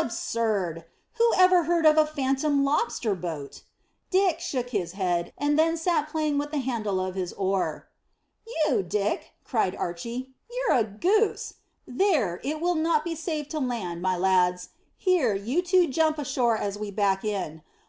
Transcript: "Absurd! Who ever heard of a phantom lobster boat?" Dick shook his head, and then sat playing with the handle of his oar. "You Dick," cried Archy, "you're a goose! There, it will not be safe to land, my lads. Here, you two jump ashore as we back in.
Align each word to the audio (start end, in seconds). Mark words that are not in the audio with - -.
"Absurd! 0.00 0.84
Who 1.14 1.32
ever 1.36 1.64
heard 1.64 1.84
of 1.86 1.98
a 1.98 2.06
phantom 2.06 2.62
lobster 2.64 3.16
boat?" 3.16 3.62
Dick 4.10 4.38
shook 4.38 4.70
his 4.70 4.92
head, 4.92 5.32
and 5.36 5.58
then 5.58 5.76
sat 5.76 6.08
playing 6.08 6.38
with 6.38 6.52
the 6.52 6.58
handle 6.60 7.00
of 7.00 7.16
his 7.16 7.32
oar. 7.32 7.88
"You 8.64 8.84
Dick," 8.84 9.32
cried 9.42 9.74
Archy, 9.74 10.34
"you're 10.48 10.76
a 10.78 10.84
goose! 10.84 11.54
There, 11.84 12.40
it 12.44 12.60
will 12.60 12.76
not 12.76 13.02
be 13.02 13.16
safe 13.16 13.48
to 13.48 13.58
land, 13.58 14.00
my 14.02 14.16
lads. 14.16 14.68
Here, 14.96 15.34
you 15.34 15.62
two 15.62 15.88
jump 15.88 16.16
ashore 16.16 16.56
as 16.56 16.78
we 16.78 16.92
back 16.92 17.24
in. 17.24 17.62